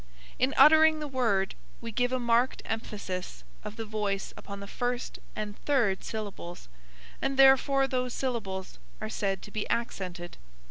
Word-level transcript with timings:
In 0.39 0.55
uttering 0.57 0.99
the 0.99 1.07
word 1.07 1.53
we 1.79 1.91
give 1.91 2.11
a 2.11 2.17
marked 2.19 2.63
emphasis 2.65 3.43
of 3.63 3.75
the 3.75 3.85
voice 3.85 4.33
upon 4.35 4.59
the 4.59 4.65
first 4.65 5.19
and 5.35 5.55
third 5.63 6.03
syllables, 6.03 6.67
and 7.21 7.37
therefore 7.37 7.87
those 7.87 8.11
syllables 8.11 8.79
are 8.99 9.09
said 9.09 9.43
to 9.43 9.51
be 9.51 9.69
accented. 9.69 10.37